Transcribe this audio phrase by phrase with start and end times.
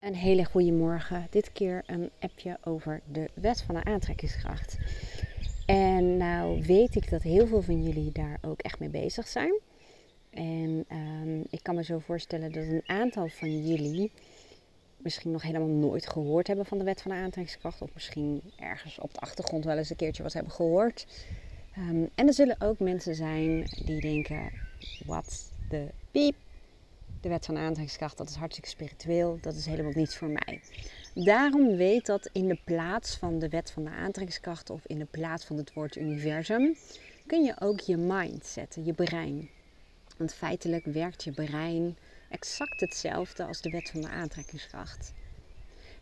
[0.00, 1.26] Een hele goede morgen.
[1.30, 4.78] Dit keer een appje over de wet van de aantrekkingskracht.
[5.66, 9.58] En nou weet ik dat heel veel van jullie daar ook echt mee bezig zijn.
[10.30, 14.12] En um, ik kan me zo voorstellen dat een aantal van jullie
[14.96, 17.82] misschien nog helemaal nooit gehoord hebben van de wet van de aantrekkingskracht.
[17.82, 21.06] Of misschien ergens op de achtergrond wel eens een keertje wat hebben gehoord.
[21.78, 24.52] Um, en er zullen ook mensen zijn die denken,
[25.06, 26.34] wat de piep
[27.20, 30.60] de wet van aantrekkingskracht, dat is hartstikke spiritueel, dat is helemaal niets voor mij.
[31.14, 35.06] Daarom weet dat in de plaats van de wet van de aantrekkingskracht of in de
[35.10, 36.76] plaats van het woord universum,
[37.26, 39.48] kun je ook je mind zetten, je brein.
[40.16, 41.96] Want feitelijk werkt je brein
[42.28, 45.12] exact hetzelfde als de wet van de aantrekkingskracht.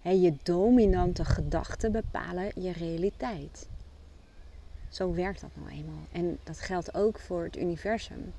[0.03, 3.69] je dominante gedachten bepalen je realiteit.
[4.89, 6.07] Zo werkt dat nou eenmaal.
[6.13, 8.33] En dat geldt ook voor het universum.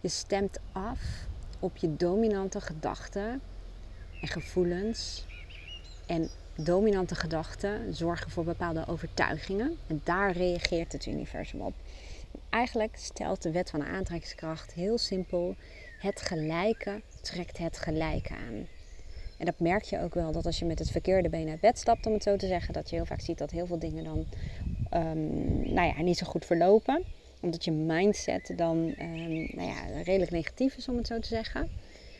[0.00, 3.40] Je stemt af op je dominante gedachten
[4.20, 5.26] en gevoelens.
[6.06, 9.76] En dominante gedachten zorgen voor bepaalde overtuigingen.
[9.86, 11.74] En daar reageert het universum op.
[12.50, 15.54] Eigenlijk stelt de wet van de aantrekkingskracht heel simpel:
[15.98, 18.66] het gelijke trekt het gelijke aan.
[19.38, 21.78] En dat merk je ook wel dat als je met het verkeerde been uit bed
[21.78, 24.04] stapt, om het zo te zeggen, dat je heel vaak ziet dat heel veel dingen
[24.04, 24.26] dan
[24.94, 27.04] um, nou ja, niet zo goed verlopen
[27.40, 31.60] omdat je mindset dan ehm, nou ja, redelijk negatief is, om het zo te zeggen.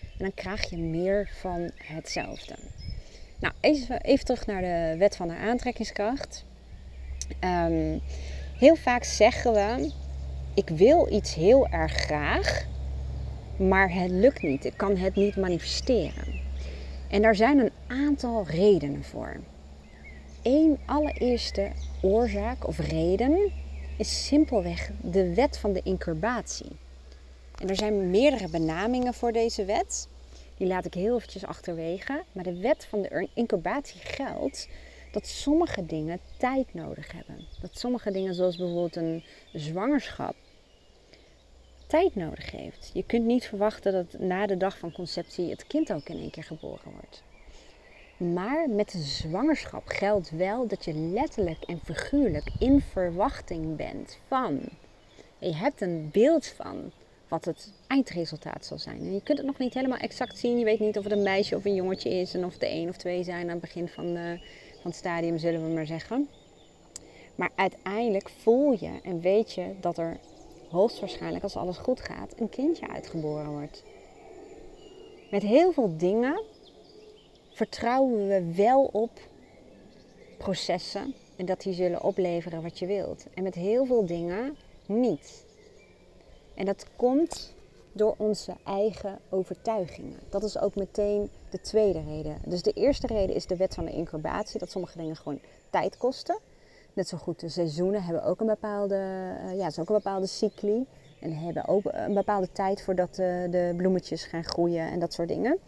[0.00, 2.54] En dan krijg je meer van hetzelfde.
[3.40, 6.44] Nou, even, even terug naar de wet van de aantrekkingskracht.
[7.40, 7.98] Ehm,
[8.58, 9.92] heel vaak zeggen we:
[10.54, 12.66] Ik wil iets heel erg graag,
[13.56, 14.64] maar het lukt niet.
[14.64, 16.40] Ik kan het niet manifesteren.
[17.10, 19.36] En daar zijn een aantal redenen voor.
[20.42, 21.70] Eén allereerste
[22.02, 23.52] oorzaak of reden
[23.98, 26.70] is simpelweg de wet van de incubatie.
[27.60, 30.08] En er zijn meerdere benamingen voor deze wet.
[30.56, 32.22] Die laat ik heel eventjes achterwege.
[32.32, 34.68] Maar de wet van de incubatie geldt
[35.12, 37.46] dat sommige dingen tijd nodig hebben.
[37.60, 40.34] Dat sommige dingen, zoals bijvoorbeeld een zwangerschap,
[41.86, 42.90] tijd nodig heeft.
[42.94, 46.30] Je kunt niet verwachten dat na de dag van conceptie het kind ook in één
[46.30, 47.22] keer geboren wordt.
[48.18, 54.60] Maar met de zwangerschap geldt wel dat je letterlijk en figuurlijk in verwachting bent van.
[55.38, 56.90] je hebt een beeld van
[57.28, 58.98] wat het eindresultaat zal zijn.
[59.00, 60.58] En je kunt het nog niet helemaal exact zien.
[60.58, 62.88] Je weet niet of het een meisje of een jongetje is en of het één
[62.88, 64.14] of twee zijn aan het begin van,
[64.72, 66.28] van het stadium, zullen we maar zeggen.
[67.34, 70.18] Maar uiteindelijk voel je en weet je dat er
[70.70, 73.82] hoogstwaarschijnlijk, als alles goed gaat, een kindje uitgeboren wordt.
[75.30, 76.42] Met heel veel dingen
[77.58, 79.10] vertrouwen we wel op
[80.36, 83.26] processen en dat die zullen opleveren wat je wilt.
[83.34, 85.44] En met heel veel dingen niet.
[86.54, 87.54] En dat komt
[87.92, 90.18] door onze eigen overtuigingen.
[90.28, 92.36] Dat is ook meteen de tweede reden.
[92.46, 95.96] Dus de eerste reden is de wet van de incubatie, dat sommige dingen gewoon tijd
[95.96, 96.38] kosten.
[96.92, 98.94] Net zo goed, de seizoenen hebben ook een bepaalde,
[99.44, 100.86] uh, ja, is ook een bepaalde cycli.
[101.20, 105.28] En hebben ook een bepaalde tijd voordat de, de bloemetjes gaan groeien en dat soort
[105.28, 105.58] dingen.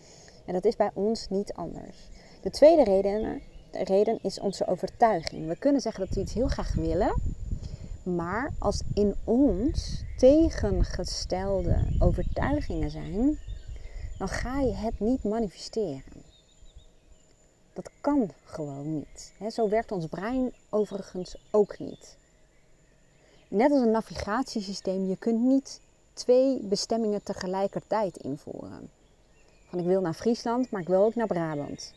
[0.50, 2.08] En dat is bij ons niet anders.
[2.40, 5.46] De tweede reden, de reden is onze overtuiging.
[5.46, 7.14] We kunnen zeggen dat we iets heel graag willen,
[8.02, 13.38] maar als in ons tegengestelde overtuigingen zijn,
[14.18, 16.22] dan ga je het niet manifesteren.
[17.72, 19.32] Dat kan gewoon niet.
[19.52, 22.16] Zo werkt ons brein overigens ook niet.
[23.48, 25.80] Net als een navigatiesysteem, je kunt niet
[26.12, 28.90] twee bestemmingen tegelijkertijd invoeren.
[29.70, 31.94] Van ik wil naar Friesland, maar ik wil ook naar Brabant.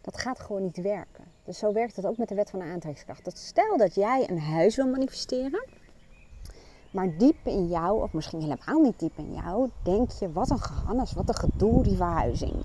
[0.00, 1.24] Dat gaat gewoon niet werken.
[1.44, 3.24] Dus zo werkt het ook met de wet van de aantrekkingskracht.
[3.24, 5.66] Dat stel dat jij een huis wil manifesteren,
[6.90, 10.62] maar diep in jou, of misschien helemaal niet diep in jou, denk je: wat een
[10.62, 12.64] gehannes, wat een gedoe die verhuizing.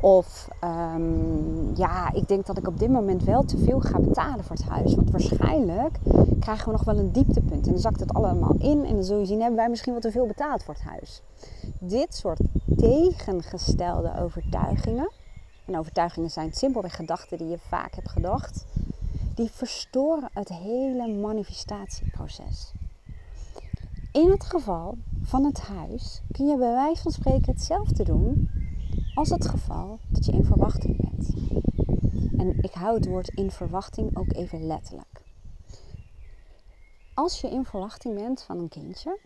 [0.00, 4.44] Of um, ja, ik denk dat ik op dit moment wel te veel ga betalen
[4.44, 4.94] voor het huis.
[4.94, 5.98] Want waarschijnlijk
[6.40, 7.66] krijgen we nog wel een dieptepunt.
[7.66, 8.84] En dan zakt het allemaal in.
[8.84, 11.22] En dan zul je zien, hebben wij misschien wel te veel betaald voor het huis.
[11.78, 12.40] Dit soort
[12.76, 15.10] tegengestelde overtuigingen.
[15.66, 18.66] En overtuigingen zijn simpelweg gedachten die je vaak hebt gedacht.
[19.34, 22.72] Die verstoren het hele manifestatieproces.
[24.12, 28.50] In het geval van het huis kun je bij wijze van spreken hetzelfde doen
[29.14, 31.34] als het geval dat je in verwachting bent.
[32.38, 35.22] En ik hou het woord in verwachting ook even letterlijk.
[37.14, 39.18] Als je in verwachting bent van een kindje,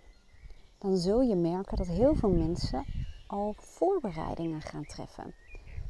[0.79, 2.85] dan zul je merken dat heel veel mensen
[3.27, 5.35] al voorbereidingen gaan treffen.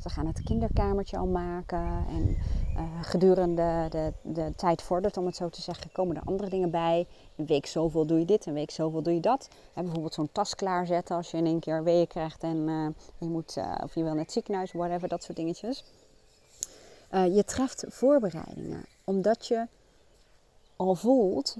[0.00, 2.06] Ze gaan het kinderkamertje al maken.
[2.08, 2.36] En
[2.76, 6.70] uh, gedurende de, de tijd vordert, om het zo te zeggen, komen er andere dingen
[6.70, 7.06] bij.
[7.36, 9.48] Een week zoveel doe je dit, een week zoveel doe je dat.
[9.74, 12.86] bijvoorbeeld zo'n tas klaarzetten als je in één keer weeën krijgt en uh,
[13.18, 15.84] je moet, of je wil naar het ziekenhuis, whatever, dat soort dingetjes.
[17.10, 19.66] je treft voorbereidingen, omdat je
[20.76, 21.56] al voelt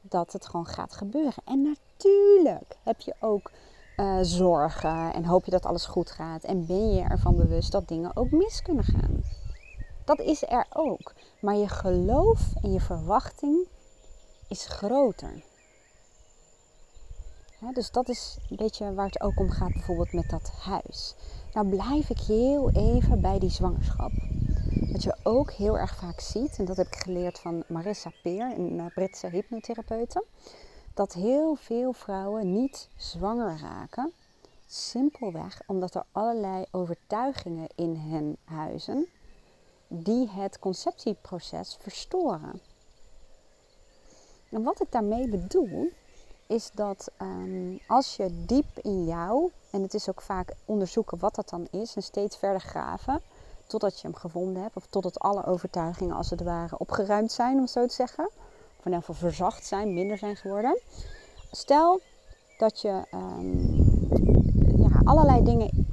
[0.00, 1.42] dat het gewoon gaat gebeuren.
[1.44, 3.50] En natuurlijk heb je ook
[4.22, 6.44] zorgen en hoop je dat alles goed gaat.
[6.44, 9.22] En ben je ervan bewust dat dingen ook mis kunnen gaan.
[10.08, 11.12] Dat is er ook.
[11.40, 13.68] Maar je geloof en je verwachting
[14.48, 15.42] is groter.
[17.74, 21.14] dus dat is een beetje waar het ook om gaat, bijvoorbeeld met dat huis.
[21.52, 24.10] Nou blijf ik heel even bij die zwangerschap.
[24.92, 28.52] Wat je ook heel erg vaak ziet, en dat heb ik geleerd van Marissa Peer,
[28.56, 30.24] een eh, Britse hypnotherapeute
[30.94, 34.12] dat heel veel vrouwen niet zwanger raken.
[34.66, 39.08] Simpelweg omdat er allerlei overtuigingen in hen huizen
[39.88, 42.60] die het conceptieproces verstoren.
[44.50, 45.88] En wat ik daarmee bedoel,
[46.46, 51.34] is dat um, als je diep in jou, en het is ook vaak onderzoeken wat
[51.34, 53.20] dat dan is, en steeds verder graven,
[53.66, 57.66] totdat je hem gevonden hebt, of totdat alle overtuigingen als het ware opgeruimd zijn, om
[57.66, 58.30] zo te zeggen
[58.78, 60.78] of in ieder geval verzacht zijn, minder zijn geworden.
[61.50, 62.00] Stel
[62.58, 63.76] dat je um,
[64.76, 65.86] ja, allerlei dingen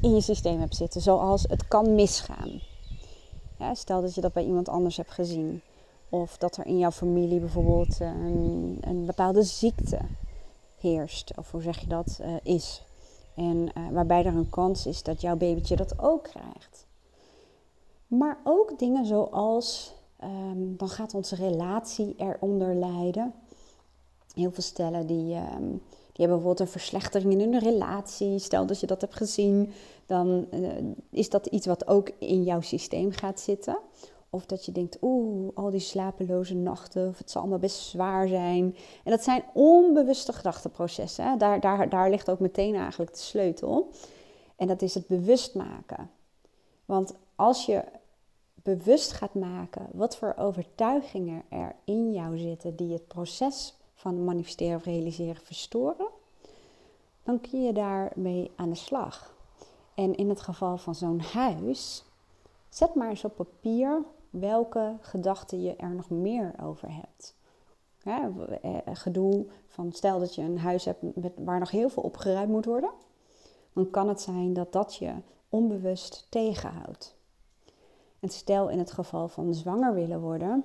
[0.00, 2.60] in je systeem hebt zitten, zoals het kan misgaan.
[3.60, 5.62] Ja, stel dat je dat bij iemand anders hebt gezien.
[6.08, 9.98] Of dat er in jouw familie bijvoorbeeld een, een bepaalde ziekte
[10.78, 11.32] heerst.
[11.36, 12.18] Of hoe zeg je dat?
[12.22, 12.84] Uh, is.
[13.34, 16.86] En uh, waarbij er een kans is dat jouw babytje dat ook krijgt.
[18.06, 23.34] Maar ook dingen zoals um, dan gaat onze relatie eronder lijden.
[24.34, 25.82] Heel veel stellen die, um,
[26.20, 28.38] die hebben bijvoorbeeld een verslechtering in hun relatie.
[28.38, 29.72] Stel dat je dat hebt gezien,
[30.06, 30.68] dan uh,
[31.10, 33.78] is dat iets wat ook in jouw systeem gaat zitten.
[34.30, 38.28] Of dat je denkt, oeh, al die slapeloze nachten, of het zal allemaal best zwaar
[38.28, 38.76] zijn.
[39.04, 41.24] En dat zijn onbewuste gedachteprocessen.
[41.24, 41.36] Hè?
[41.36, 43.90] Daar, daar, daar ligt ook meteen eigenlijk de sleutel.
[44.56, 46.10] En dat is het bewust maken.
[46.84, 47.82] Want als je
[48.54, 54.76] bewust gaat maken wat voor overtuigingen er in jou zitten die het proces van manifesteren
[54.76, 56.09] of realiseren verstoren,
[57.22, 59.34] dan kun je daarmee aan de slag.
[59.94, 62.04] En in het geval van zo'n huis,
[62.68, 67.34] zet maar eens op papier welke gedachten je er nog meer over hebt.
[68.02, 68.30] Ja,
[68.62, 71.04] eh, gedoe van stel dat je een huis hebt
[71.36, 72.90] waar nog heel veel opgeruimd moet worden,
[73.72, 75.12] dan kan het zijn dat dat je
[75.48, 77.14] onbewust tegenhoudt.
[78.20, 80.64] En stel in het geval van zwanger willen worden,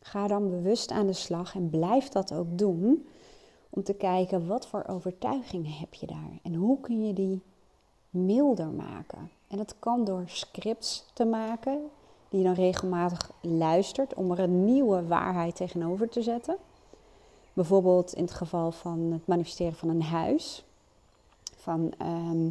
[0.00, 3.06] ga dan bewust aan de slag en blijf dat ook doen.
[3.74, 7.42] Om te kijken wat voor overtuigingen heb je daar en hoe kun je die
[8.10, 9.30] milder maken.
[9.48, 11.80] En dat kan door scripts te maken
[12.28, 16.56] die je dan regelmatig luistert om er een nieuwe waarheid tegenover te zetten.
[17.52, 20.64] Bijvoorbeeld in het geval van het manifesteren van een huis.
[21.56, 22.50] Van ehm,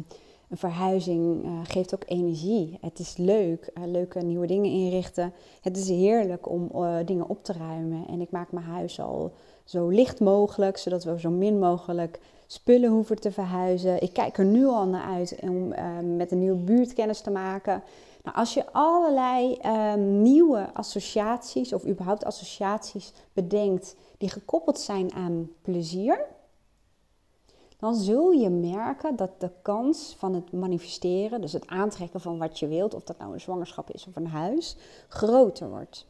[0.52, 2.78] een verhuizing uh, geeft ook energie.
[2.80, 5.32] Het is leuk, uh, leuke nieuwe dingen inrichten.
[5.60, 8.06] Het is heerlijk om uh, dingen op te ruimen.
[8.08, 9.32] En ik maak mijn huis al
[9.64, 14.02] zo licht mogelijk, zodat we zo min mogelijk spullen hoeven te verhuizen.
[14.02, 15.68] Ik kijk er nu al naar uit om
[16.16, 17.82] met een nieuwe buurt kennis te maken.
[18.22, 25.50] Nou, als je allerlei ehm, nieuwe associaties of überhaupt associaties bedenkt die gekoppeld zijn aan
[25.62, 26.26] plezier,
[27.76, 32.58] dan zul je merken dat de kans van het manifesteren, dus het aantrekken van wat
[32.58, 34.76] je wilt, of dat nou een zwangerschap is of een huis,
[35.08, 36.06] groter wordt.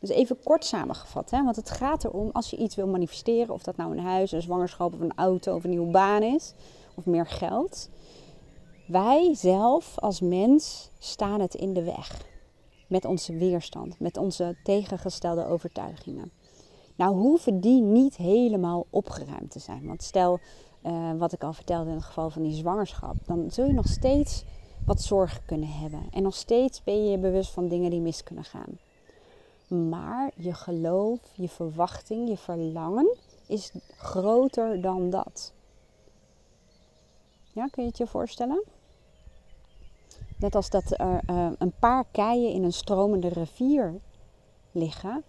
[0.00, 1.44] Dus even kort samengevat, hè?
[1.44, 4.42] want het gaat erom als je iets wil manifesteren, of dat nou een huis, een
[4.42, 6.54] zwangerschap of een auto of een nieuwe baan is,
[6.94, 7.88] of meer geld.
[8.86, 12.26] Wij zelf als mens staan het in de weg
[12.86, 16.32] met onze weerstand, met onze tegengestelde overtuigingen.
[16.96, 19.86] Nou hoeven die niet helemaal opgeruimd te zijn.
[19.86, 20.38] Want stel
[20.86, 23.88] uh, wat ik al vertelde in het geval van die zwangerschap, dan zul je nog
[23.88, 24.44] steeds
[24.84, 26.02] wat zorgen kunnen hebben.
[26.10, 28.78] En nog steeds ben je je bewust van dingen die mis kunnen gaan.
[29.70, 35.52] Maar je geloof, je verwachting, je verlangen is groter dan dat.
[37.52, 38.64] Ja, kun je het je voorstellen?
[40.38, 44.00] Net als dat er uh, een paar keien in een stromende rivier
[44.72, 45.24] liggen,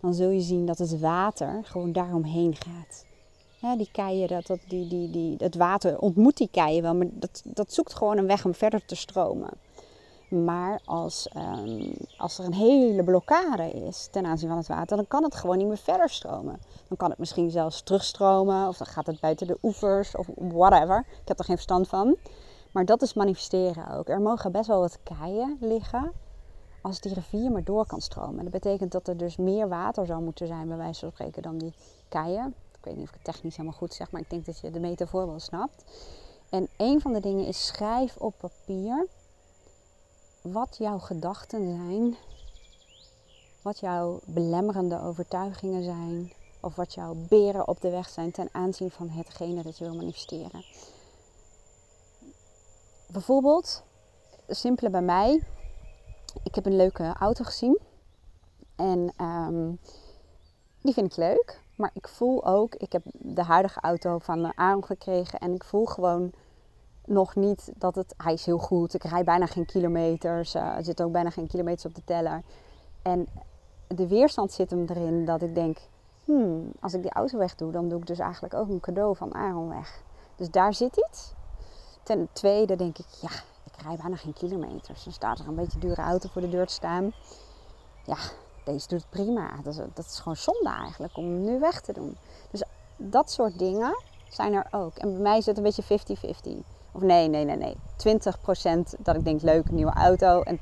[0.00, 3.04] dan zul je zien dat het water gewoon daaromheen gaat
[3.60, 7.42] die keien, dat, dat, die, die, die, het water ontmoet die keien wel, maar dat,
[7.44, 9.50] dat zoekt gewoon een weg om verder te stromen.
[10.30, 15.08] Maar als, um, als er een hele blokkade is ten aanzien van het water, dan
[15.08, 16.60] kan het gewoon niet meer verder stromen.
[16.88, 20.98] Dan kan het misschien zelfs terugstromen, of dan gaat het buiten de oevers, of whatever.
[20.98, 22.16] Ik heb er geen verstand van.
[22.72, 24.08] Maar dat is manifesteren ook.
[24.08, 26.12] Er mogen best wel wat keien liggen
[26.82, 28.42] als die rivier maar door kan stromen.
[28.42, 31.58] Dat betekent dat er dus meer water zou moeten zijn, bij wijze van spreken, dan
[31.58, 31.74] die
[32.08, 32.54] keien.
[32.78, 34.70] Ik weet niet of ik het technisch helemaal goed zeg, maar ik denk dat je
[34.70, 35.84] de metafoor wel snapt.
[36.50, 39.06] En een van de dingen is schrijf op papier
[40.42, 42.16] wat jouw gedachten zijn,
[43.62, 48.90] wat jouw belemmerende overtuigingen zijn, of wat jouw beren op de weg zijn ten aanzien
[48.90, 50.64] van hetgene dat je wil manifesteren.
[53.06, 53.82] Bijvoorbeeld,
[54.48, 55.42] simpele bij mij,
[56.42, 57.78] ik heb een leuke auto gezien
[58.76, 59.78] en um,
[60.80, 61.60] die vind ik leuk.
[61.76, 65.84] Maar ik voel ook, ik heb de huidige auto van Aaron gekregen en ik voel
[65.84, 66.32] gewoon
[67.10, 68.94] nog niet dat het, hij is heel goed.
[68.94, 72.42] Ik rij bijna geen kilometers, uh, er zitten ook bijna geen kilometers op de teller.
[73.02, 73.28] En
[73.86, 75.78] de weerstand zit hem erin dat ik denk,
[76.24, 79.16] hmm, als ik die auto weg doe, dan doe ik dus eigenlijk ook een cadeau
[79.16, 80.02] van Aaron weg.
[80.36, 81.32] Dus daar zit iets.
[82.02, 83.30] Ten tweede denk ik, ja,
[83.64, 85.04] ik rij bijna geen kilometers.
[85.04, 87.12] Dan staat er een beetje dure auto voor de deur te staan.
[88.04, 88.16] Ja,
[88.64, 89.50] deze doet het prima.
[89.62, 92.16] Dat is, dat is gewoon zonde eigenlijk om hem nu weg te doen.
[92.50, 92.62] Dus
[92.96, 94.96] dat soort dingen zijn er ook.
[94.96, 95.98] En bij mij het een beetje
[96.62, 96.79] 50-50.
[96.92, 97.76] Of nee, nee, nee, nee.
[97.76, 100.42] 20% dat ik denk leuk, nieuwe auto.
[100.42, 100.60] En 80%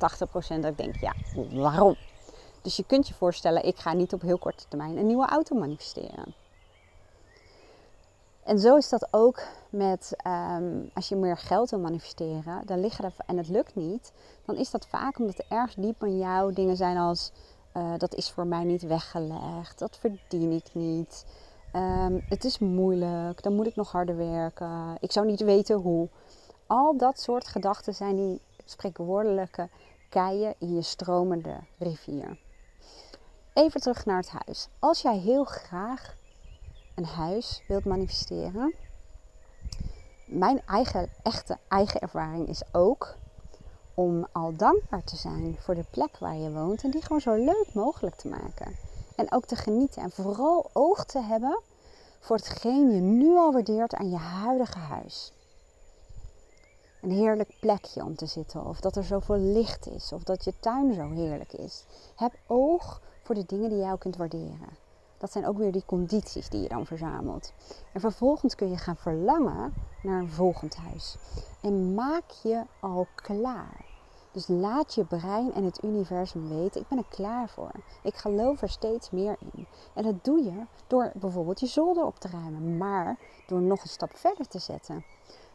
[0.61, 1.15] dat ik denk, ja,
[1.53, 1.97] waarom?
[2.63, 5.57] Dus je kunt je voorstellen, ik ga niet op heel korte termijn een nieuwe auto
[5.57, 6.35] manifesteren.
[8.45, 13.05] En zo is dat ook met ehm, als je meer geld wil manifesteren, dan liggen
[13.05, 14.13] er, en het lukt niet,
[14.45, 17.33] dan is dat vaak omdat er ergens diep in jou dingen zijn als
[17.77, 21.25] uh, dat is voor mij niet weggelegd, dat verdien ik niet,
[21.75, 26.09] um, het is moeilijk, dan moet ik nog harder werken, ik zou niet weten hoe.
[26.67, 29.69] Al dat soort gedachten zijn die spreekwoordelijke
[30.09, 32.39] keien in je stromende rivier.
[33.53, 34.69] Even terug naar het huis.
[34.79, 36.17] Als jij heel graag
[36.95, 38.75] een huis wilt manifesteren,
[40.27, 43.17] mijn eigen echte eigen ervaring is ook
[43.95, 47.35] om al dankbaar te zijn voor de plek waar je woont en die gewoon zo
[47.35, 48.88] leuk mogelijk te maken.
[49.19, 51.61] En ook te genieten en vooral oog te hebben
[52.21, 55.33] voor hetgeen je nu al waardeert aan je huidige huis.
[57.03, 60.53] Een heerlijk plekje om te zitten, of dat er zoveel licht is, of dat je
[60.61, 61.85] tuin zo heerlijk is.
[62.17, 64.77] Heb oog voor de dingen die jij kunt waarderen.
[65.19, 67.53] Dat zijn ook weer die condities die je dan verzamelt.
[67.93, 71.17] En vervolgens kun je gaan verlangen naar een volgend huis.
[71.63, 73.88] En maak je al klaar.
[74.39, 77.71] Dus laat je brein en het universum weten, ik ben er klaar voor.
[78.03, 79.67] Ik geloof er steeds meer in.
[79.95, 83.89] En dat doe je door bijvoorbeeld je zolder op te ruimen, maar door nog een
[83.89, 85.05] stap verder te zetten.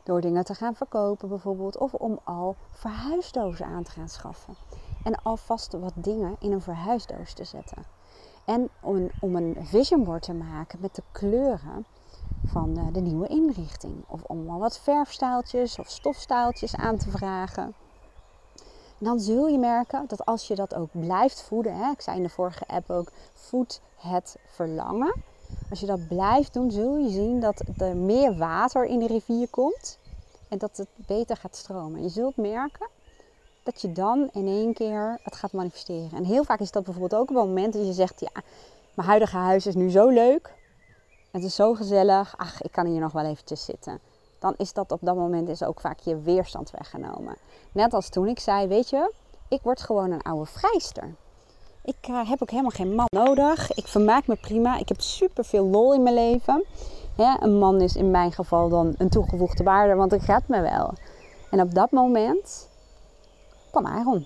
[0.03, 4.55] Door dingen te gaan verkopen bijvoorbeeld, of om al verhuisdozen aan te gaan schaffen.
[5.03, 7.83] En alvast wat dingen in een verhuisdoos te zetten.
[8.45, 11.85] En om een, om een vision board te maken met de kleuren
[12.45, 14.03] van de, de nieuwe inrichting.
[14.07, 17.73] Of om al wat verfstaaltjes of stofstaaltjes aan te vragen.
[19.03, 22.23] Dan zul je merken dat als je dat ook blijft voeden, hè, ik zei in
[22.23, 25.13] de vorige app ook, voed het verlangen.
[25.69, 29.47] Als je dat blijft doen, zul je zien dat er meer water in de rivier
[29.49, 29.97] komt
[30.47, 32.01] en dat het beter gaat stromen.
[32.01, 32.87] Je zult merken
[33.63, 36.11] dat je dan in één keer het gaat manifesteren.
[36.13, 38.41] En heel vaak is dat bijvoorbeeld ook op het moment dat je zegt, ja,
[38.93, 40.53] mijn huidige huis is nu zo leuk.
[41.31, 42.37] Het is zo gezellig.
[42.37, 43.99] Ach, ik kan hier nog wel eventjes zitten.
[44.43, 47.35] Dan is dat op dat moment is ook vaak je weerstand weggenomen.
[47.71, 49.13] Net als toen ik zei, weet je,
[49.47, 51.15] ik word gewoon een oude vrijster.
[51.83, 53.73] Ik uh, heb ook helemaal geen man nodig.
[53.73, 54.77] Ik vermaak me prima.
[54.77, 56.63] Ik heb super veel lol in mijn leven.
[57.39, 60.93] Een man is in mijn geval dan een toegevoegde waarde, want het gaat me wel.
[61.49, 62.69] En op dat moment
[63.71, 64.25] kwam Aaron.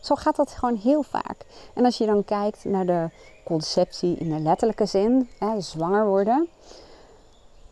[0.00, 1.36] Zo gaat dat gewoon heel vaak.
[1.74, 3.10] En als je dan kijkt naar de
[3.44, 6.48] conceptie in de letterlijke zin, hè, zwanger worden,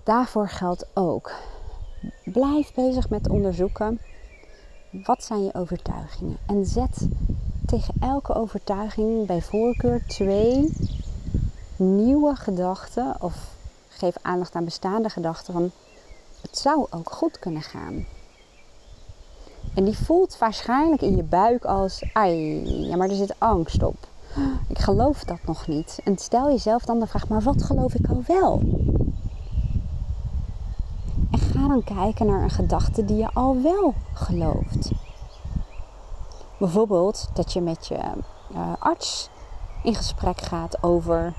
[0.02, 1.32] daarvoor geldt ook.
[2.24, 4.00] Blijf bezig met onderzoeken.
[4.90, 6.36] Wat zijn je overtuigingen?
[6.46, 7.08] En zet
[7.66, 10.72] tegen elke overtuiging bij voorkeur twee
[11.76, 13.50] nieuwe gedachten of
[13.88, 15.70] geef aandacht aan bestaande gedachten van
[16.40, 18.06] het zou ook goed kunnen gaan.
[19.74, 23.96] En die voelt waarschijnlijk in je buik als, ai, ja maar er zit angst op.
[24.68, 26.00] Ik geloof dat nog niet.
[26.04, 28.62] En stel jezelf dan de vraag, maar wat geloof ik al wel?
[31.72, 34.90] En ga dan kijken naar een gedachte die je al wel gelooft.
[36.58, 37.98] Bijvoorbeeld dat je met je
[38.52, 39.30] uh, arts
[39.82, 41.34] in gesprek gaat over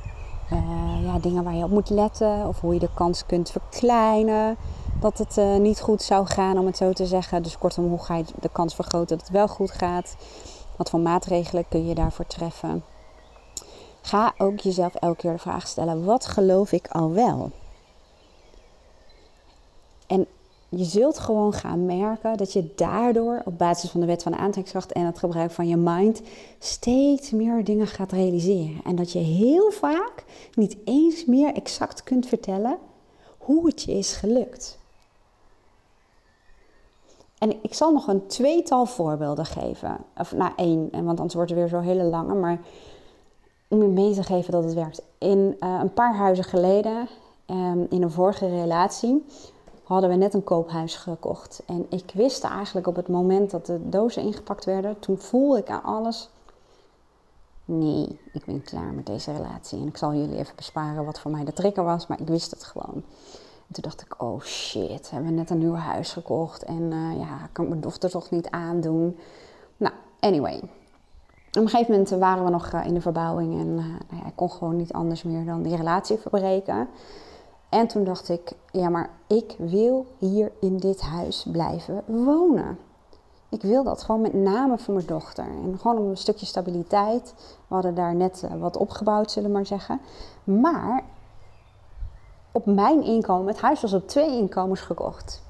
[0.51, 4.57] uh, ja, dingen waar je op moet letten of hoe je de kans kunt verkleinen
[4.99, 7.43] dat het uh, niet goed zou gaan, om het zo te zeggen.
[7.43, 10.15] Dus kortom, hoe ga je de kans vergroten dat het wel goed gaat?
[10.75, 12.83] Wat voor maatregelen kun je daarvoor treffen?
[14.01, 17.51] Ga ook jezelf elke keer de vraag stellen: wat geloof ik al wel?
[20.07, 20.27] En
[20.69, 24.91] je zult gewoon gaan merken dat je daardoor op basis van de wet van aantrekkingskracht
[24.91, 26.21] en het gebruik van je mind
[26.59, 28.81] steeds meer dingen gaat realiseren.
[28.83, 32.77] En dat je heel vaak niet eens meer exact kunt vertellen
[33.37, 34.77] hoe het je is gelukt.
[37.37, 39.97] En ik zal nog een tweetal voorbeelden geven.
[40.17, 42.33] Of nou één, want anders wordt het weer zo hele lange.
[42.33, 42.59] Maar
[43.67, 45.01] om je mee te geven dat het werkt.
[45.17, 47.07] In uh, een paar huizen geleden,
[47.47, 49.25] um, in een vorige relatie,
[49.83, 51.63] hadden we net een koophuis gekocht.
[51.65, 55.69] En ik wist eigenlijk op het moment dat de dozen ingepakt werden, toen voelde ik
[55.69, 56.29] aan alles.
[57.65, 59.79] Nee, ik ben klaar met deze relatie.
[59.79, 62.51] En ik zal jullie even besparen wat voor mij de trigger was, maar ik wist
[62.51, 63.03] het gewoon.
[63.67, 66.63] En toen dacht ik, oh shit, hebben we net een nieuw huis gekocht.
[66.63, 69.17] En uh, ja, kan mijn dochter toch niet aandoen.
[69.77, 70.61] Nou, anyway.
[71.47, 74.25] Op een gegeven moment waren we nog eh, in de verbouwing en uh, nou ja,
[74.27, 76.87] ik kon gewoon niet anders meer dan die relatie verbreken.
[77.69, 82.77] En toen dacht ik, ja, maar ik wil hier in dit huis blijven wonen.
[83.49, 85.45] Ik wil dat gewoon met name voor mijn dochter.
[85.45, 87.33] En gewoon om een stukje stabiliteit.
[87.67, 89.99] We hadden daar net eh, wat opgebouwd, zullen we maar zeggen.
[90.43, 91.03] Maar
[92.51, 95.41] op mijn inkomen, het huis was op twee inkomens gekocht.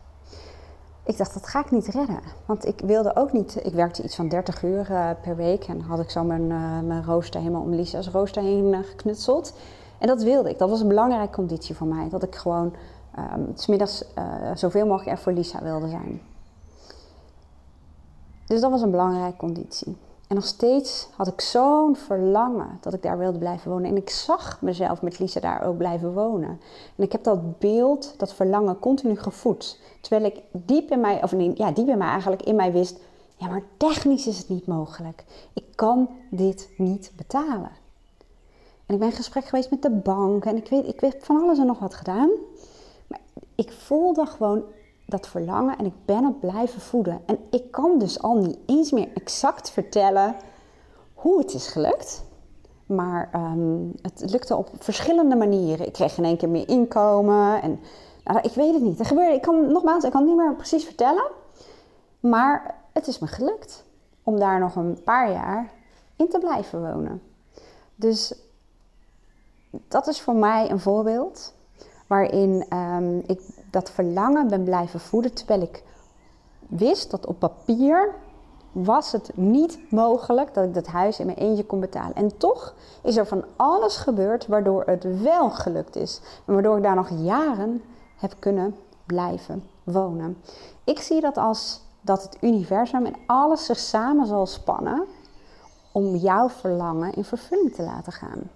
[1.06, 2.20] Ik dacht, dat ga ik niet redden.
[2.46, 5.64] Want ik wilde ook niet, ik werkte iets van 30 uur uh, per week.
[5.64, 9.54] En had ik zo mijn, uh, mijn rooster helemaal om Lisa's rooster heen geknutseld.
[9.98, 10.58] En dat wilde ik.
[10.58, 12.10] Dat was een belangrijke conditie voor mij.
[12.10, 12.74] Dat ik gewoon
[13.20, 14.24] um, smiddags uh,
[14.54, 16.22] zoveel mogelijk er voor Lisa wilde zijn.
[18.46, 19.98] Dus dat was een belangrijke conditie.
[20.28, 23.90] En nog steeds had ik zo'n verlangen dat ik daar wilde blijven wonen.
[23.90, 26.60] En ik zag mezelf met Lisa daar ook blijven wonen.
[26.96, 29.80] En ik heb dat beeld, dat verlangen continu gevoed.
[30.02, 33.00] Terwijl ik diep in mij, of nee, ja, diep in mij eigenlijk in mij wist,
[33.36, 35.24] ja, maar technisch is het niet mogelijk.
[35.54, 37.72] Ik kan dit niet betalen.
[38.86, 41.42] En ik ben in gesprek geweest met de bank en ik weet, ik weet van
[41.42, 42.30] alles en nog wat gedaan.
[43.08, 43.20] Maar
[43.56, 44.64] ik voelde gewoon
[45.06, 47.22] dat verlangen en ik ben het blijven voeden.
[47.26, 50.36] En ik kan dus al niet eens meer exact vertellen
[51.14, 52.24] hoe het is gelukt.
[52.86, 55.88] Maar um, het lukte op verschillende manieren.
[55.88, 57.62] Ik kreeg in één keer meer inkomen.
[57.62, 57.80] En
[58.24, 59.00] nou, ik weet het niet.
[59.00, 61.32] Er gebeurde, ik kan nogmaals, ik kan het niet meer precies vertellen.
[62.20, 63.84] Maar het is me gelukt
[64.24, 65.72] om daar nog een paar jaar
[66.16, 67.22] in te blijven wonen.
[67.96, 68.34] Dus
[69.88, 71.54] dat is voor mij een voorbeeld
[72.08, 75.84] waarin um, ik dat verlangen ben blijven voeden, terwijl ik
[76.68, 78.16] wist dat op papier
[78.72, 82.16] was het niet mogelijk dat ik dat huis in mijn eentje kon betalen.
[82.16, 86.22] En toch is er van alles gebeurd waardoor het wel gelukt is.
[86.46, 87.82] En waardoor ik daar nog jaren
[88.18, 90.38] heb kunnen blijven wonen.
[90.84, 95.04] Ik zie dat als dat het universum en alles zich samen zal spannen
[95.92, 98.50] om jouw verlangen in vervulling te laten gaan.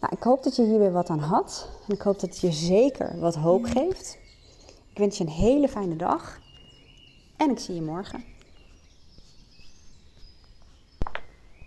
[0.00, 1.68] Nou, ik hoop dat je hier weer wat aan had.
[1.88, 4.18] En ik hoop dat het je zeker wat hoop geeft.
[4.90, 6.40] Ik wens je een hele fijne dag.
[7.36, 8.24] En ik zie je morgen.